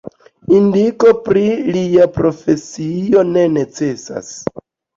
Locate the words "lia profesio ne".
1.75-3.47